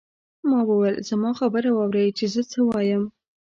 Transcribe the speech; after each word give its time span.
ما 0.49 0.59
وویل 0.69 0.95
زما 1.09 1.31
خبره 1.39 1.69
واورئ 1.73 2.07
چې 2.17 2.25
زه 2.33 2.41
څه 2.51 2.59
وایم. 2.69 3.03